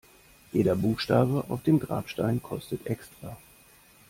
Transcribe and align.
Jeder 0.51 0.75
Buchstabe 0.75 1.45
auf 1.49 1.61
dem 1.61 1.79
Grabstein 1.79 2.41
kostet 2.41 2.87
extra. 2.87 3.37